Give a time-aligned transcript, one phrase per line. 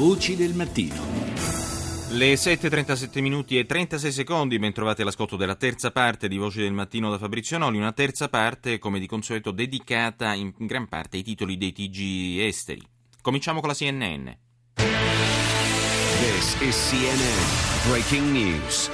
[0.00, 0.94] Voci del mattino.
[2.12, 6.72] Le 7.37 minuti e 36 secondi, ben trovate l'ascolto della terza parte di Voci del
[6.72, 11.22] Mattino da Fabrizio Noli, una terza parte, come di consueto, dedicata in gran parte ai
[11.22, 12.82] titoli dei TG esteri.
[13.20, 14.30] Cominciamo con la CNN.
[14.76, 18.88] This is CNN Breaking News.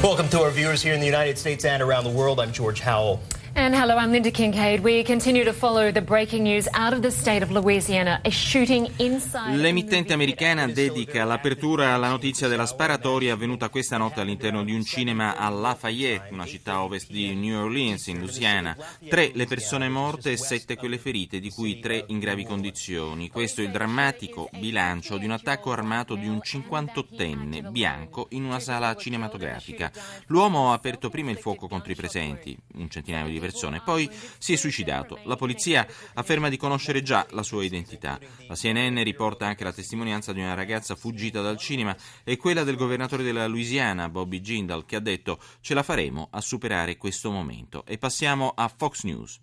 [0.00, 2.38] Welcome to our viewers here in the United States and around the world.
[2.38, 3.18] I'm George Howell.
[3.58, 4.84] And hello, I'm Linda Kincaid.
[4.84, 8.20] We continue to follow the breaking news out of the state of Louisiana.
[8.22, 9.56] A shooting inside.
[9.56, 15.36] L'emittente americana dedica l'apertura alla notizia della sparatoria avvenuta questa notte all'interno di un cinema
[15.38, 18.76] a Lafayette, una città ovest di New Orleans, in Louisiana.
[19.08, 23.30] Tre le persone morte e sette quelle ferite, di cui tre in gravi condizioni.
[23.30, 28.60] Questo è il drammatico bilancio di un attacco armato di un 58enne bianco in una
[28.60, 29.90] sala cinematografica.
[30.26, 33.80] L'uomo ha aperto prima il fuoco contro i presenti, un centinaio di persone.
[33.84, 35.20] Poi si è suicidato.
[35.24, 38.18] La polizia afferma di conoscere già la sua identità.
[38.48, 42.76] La CNN riporta anche la testimonianza di una ragazza fuggita dal cinema e quella del
[42.76, 47.84] governatore della Louisiana, Bobby Jindal, che ha detto ce la faremo a superare questo momento.
[47.86, 49.40] E passiamo a Fox News.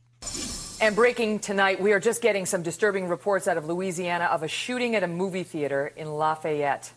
[0.79, 4.47] And breaking tonight, we are just getting some disturbing reports out of Louisiana of a
[4.47, 6.91] shooting at a movie theater in Lafayette.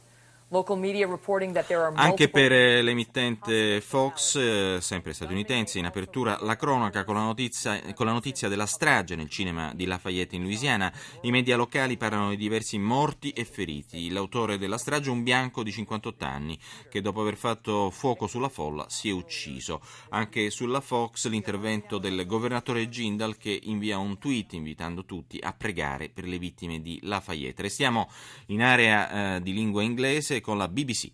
[1.98, 7.82] Anche per eh, l'emittente Fox, eh, sempre statunitense, in apertura la cronaca con la, notizia,
[7.94, 10.92] con la, notizia, della strage nel cinema di Lafayette in Louisiana.
[11.22, 14.08] I media locali parlano di diversi morti e feriti.
[14.10, 16.56] L'autore della strage, un bianco di 58 anni,
[16.88, 19.80] che dopo aver fatto fuoco sulla folla si è ucciso.
[20.10, 26.08] Anche sulla Fox l'intervento del governatore Jindal che invia un tweet invitando tutti a pregare
[26.08, 27.62] per le vittime di Lafayette.
[27.62, 28.08] Restiamo
[28.46, 31.12] in area eh, di lingua inglese con la BBC.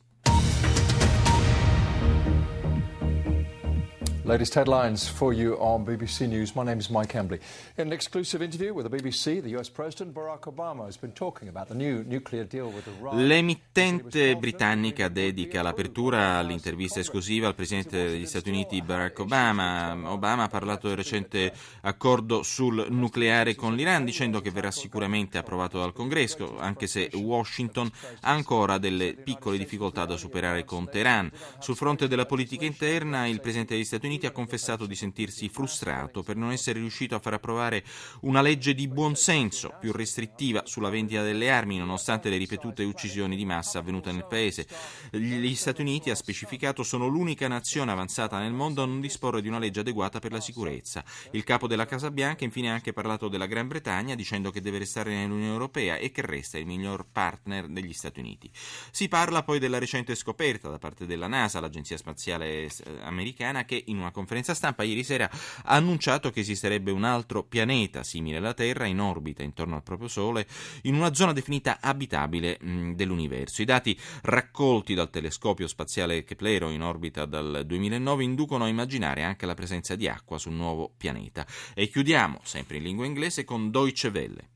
[4.33, 6.55] Latest headlines for you on BBC News.
[6.55, 7.39] My name is Mike Embley.
[7.77, 11.49] In an exclusive interview with the BBC, the US President Barack Obama has been talking
[11.49, 13.27] about the new nuclear deal with Iran.
[13.27, 19.95] L'emittente britannica dedica l'apertura all'intervista esclusiva al Presidente degli Stati Uniti Barack Obama.
[20.11, 25.79] Obama ha parlato del recente accordo sul nucleare con l'Iran dicendo che verrà sicuramente approvato
[25.79, 27.91] dal Congresso, anche se Washington
[28.23, 31.31] ha ancora delle piccole difficoltà da superare con Teheran.
[31.59, 35.49] Sul fronte della politica interna, il Presidente degli Stati Uniti Uniti ha confessato di sentirsi
[35.49, 37.85] frustrato per non essere riuscito a far approvare
[38.21, 43.45] una legge di buonsenso più restrittiva sulla vendita delle armi, nonostante le ripetute uccisioni di
[43.45, 44.67] massa avvenute nel paese.
[45.11, 49.49] Gli Stati Uniti, ha specificato, sono l'unica nazione avanzata nel mondo a non disporre di
[49.49, 51.05] una legge adeguata per la sicurezza.
[51.33, 54.79] Il capo della Casa Bianca infine ha anche parlato della Gran Bretagna dicendo che deve
[54.79, 58.51] restare nell'Unione Europea e che resta il miglior partner degli Stati Uniti.
[58.91, 62.71] Si parla poi della recente scoperta da parte della NASA, l'agenzia spaziale eh,
[63.03, 68.03] americana, che in una conferenza stampa ieri sera ha annunciato che esisterebbe un altro pianeta
[68.03, 70.47] simile alla Terra in orbita intorno al proprio Sole
[70.83, 73.63] in una zona definita abitabile mh, dell'universo.
[73.63, 79.47] I dati raccolti dal telescopio spaziale Keplero in orbita dal 2009 inducono a immaginare anche
[79.47, 81.47] la presenza di acqua sul nuovo pianeta.
[81.75, 84.52] E chiudiamo, sempre in lingua inglese, con Deutsche Welle.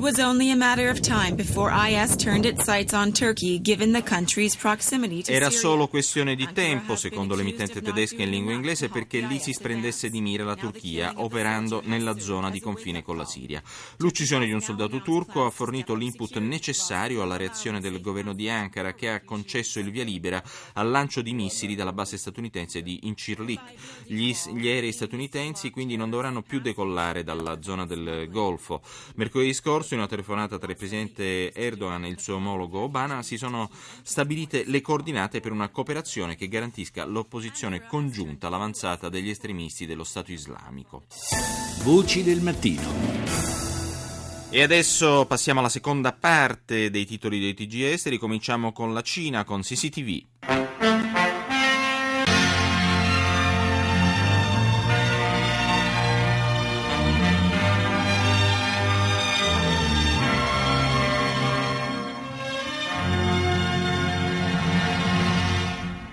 [0.00, 4.02] Was only a matter of time before IS turned its sights on Turkey, given the
[4.02, 9.20] country's proximity to Era solo questione di tempo, secondo l'emittente tedesca in lingua inglese, perché
[9.20, 13.62] l'ISIS prendesse di mira la Turchia, operando nella zona di confine con la Siria.
[13.98, 18.94] L'uccisione di un soldato turco ha fornito l'input necessario alla reazione del governo di Ankara,
[18.94, 23.60] che ha concesso il via libera al lancio di missili dalla base statunitense di Incirlik.
[24.06, 28.80] Gli, gli aerei statunitensi quindi non dovranno più decollare dalla zona del Golfo.
[29.16, 33.36] Mercoledì scorso in una telefonata tra il presidente Erdogan e il suo omologo Obama si
[33.36, 33.70] sono
[34.02, 40.32] stabilite le coordinate per una cooperazione che garantisca l'opposizione congiunta all'avanzata degli estremisti dello Stato
[40.32, 41.02] islamico.
[41.82, 43.40] Voci del mattino.
[44.52, 48.18] E adesso passiamo alla seconda parte dei titoli dei TG esteri.
[48.18, 50.69] Cominciamo con la Cina, con CCTV.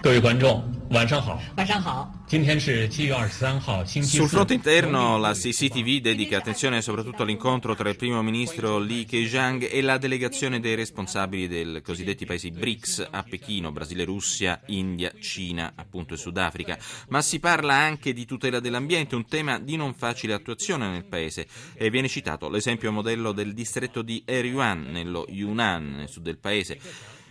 [0.06, 1.40] 各位观众，晚上好。
[1.56, 2.12] 晚上好。
[2.26, 4.16] 今天是七月二十三号，星期四。
[4.16, 9.69] Sul fronte interno la CCTV dedica attenzione soprattutto all'incontro tra il primo ministro Li Keqiang
[9.70, 15.75] e la delegazione dei responsabili dei cosiddetti paesi BRICS a Pechino, Brasile, Russia, India, Cina,
[15.76, 16.76] appunto e Sudafrica.
[17.10, 21.46] Ma si parla anche di tutela dell'ambiente, un tema di non facile attuazione nel paese
[21.75, 26.81] e viene citato l'esempio modello del distretto di Eryuan, nello Yunnan, nel sud del paese.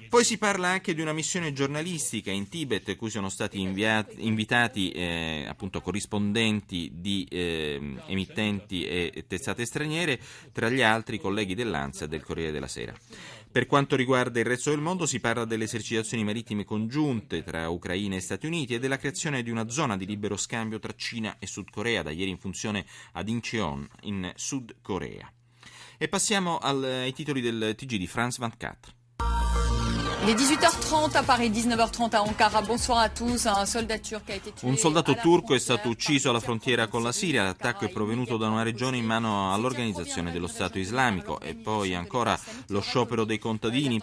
[0.09, 4.91] poi si parla anche di una missione giornalistica in Tibet, cui sono stati inviati, invitati
[4.91, 10.21] eh, appunto corrispondenti di eh, emittenti e testate straniere,
[10.53, 12.95] tra gli altri colleghi dell'ANSA e del Corriere della Sera.
[13.51, 18.15] Per quanto riguarda il resto del mondo si parla delle esercitazioni marittime congiunte tra Ucraina
[18.15, 21.47] e Stati Uniti e della creazione di una zona di libero scambio tra Cina e
[21.47, 25.33] Sud Corea, da ieri in funzione ad Incheon, in Sud Corea.
[25.97, 28.95] E passiamo al, ai titoli del TG di Franz Van Kat.
[30.27, 32.61] Il est 18h30 à Paris, 19h30 à Ankara.
[32.61, 33.47] Bonsoir à tous.
[33.47, 34.69] Un soldat turc a été tué.
[34.69, 37.45] Un soldato turco è stato ucciso alla frontiera con la Siria.
[37.45, 41.39] L'attacco è provenuto da una regione in mano all'organizzazione dello Stato islamico.
[41.39, 42.37] E poi ancora
[42.71, 44.01] lo sciopero dei contadini in,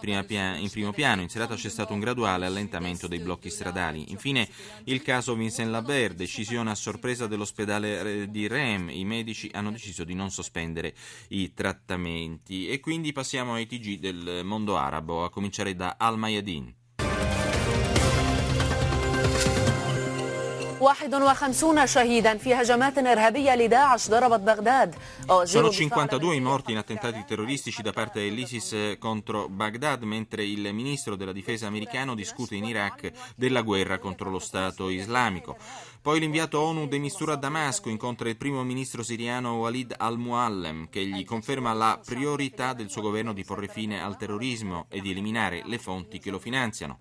[0.70, 1.20] primo piano.
[1.20, 4.10] In serata c'è stato un graduale allentamento dei blocchi stradali.
[4.10, 4.48] Infine
[4.84, 8.88] il caso Vincent Labert, decisione a sorpresa dell'ospedale di Rem.
[8.88, 10.94] I medici hanno deciso di non sospendere
[11.28, 12.66] i trattamenti.
[12.66, 16.74] E quindi passiamo ai TG del mondo arabo, a cominciare da Al-Mayadin.
[20.83, 24.95] 51 شهيدا في هجمات إرهابية لداعش ضربت بغداد
[25.45, 31.15] Sono 52 i morti in attentati terroristici da parte dell'ISIS contro Baghdad, mentre il ministro
[31.15, 35.57] della difesa americano discute in Iraq della guerra contro lo Stato islamico.
[36.01, 41.05] Poi l'inviato ONU de Mistura a Damasco incontra il primo ministro siriano Walid al-Muallem, che
[41.05, 45.61] gli conferma la priorità del suo governo di porre fine al terrorismo e di eliminare
[45.65, 46.99] le fonti che lo finanziano.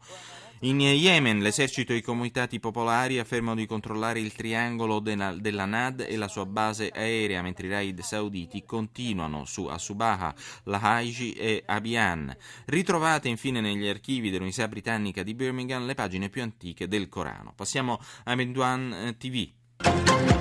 [0.64, 6.16] In Yemen l'esercito e i comitati popolari affermano di controllare il triangolo della, NAD e
[6.16, 10.34] la sua base aerea, mentre i raid sauditi continuano su Asubaha,
[10.64, 12.34] Lahaiji e Abiyan.
[12.68, 17.52] Ritrovate infine negli archivi dell'Università Britannica di Birmingham le pagine più antiche del Corano.
[17.54, 20.33] Passiamo a Menduan TV.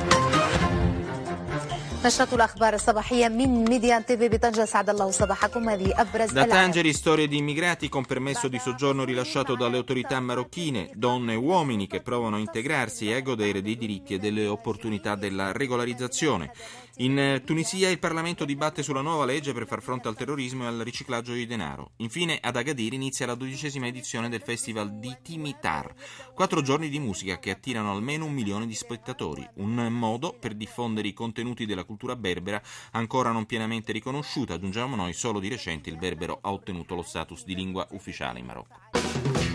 [2.05, 6.93] نشرة الأخبار الصباحية من ميديان تي في بطنجة سعد الله صباحكم هذه أبرز Da Tangeri
[6.93, 12.01] storie di immigrati con permesso di soggiorno rilasciato dalle autorità marocchine, donne e uomini che
[12.01, 16.51] provano a integrarsi e a godere dei diritti e delle opportunità della regolarizzazione.
[17.02, 20.78] In Tunisia il Parlamento dibatte sulla nuova legge per far fronte al terrorismo e al
[20.78, 21.94] riciclaggio di denaro.
[21.96, 25.92] Infine ad Agadir inizia la dodicesima edizione del Festival di Timitar,
[26.32, 31.08] quattro giorni di musica che attirano almeno un milione di spettatori, un modo per diffondere
[31.08, 32.62] i contenuti della cultura berbera
[32.92, 34.54] ancora non pienamente riconosciuta.
[34.54, 38.46] Aggiungiamo noi, solo di recente il berbero ha ottenuto lo status di lingua ufficiale in
[38.46, 39.51] Marocco.